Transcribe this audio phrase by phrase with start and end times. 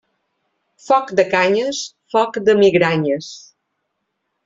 [0.85, 1.83] Foc de canyes,
[2.17, 3.33] foc de migranyes.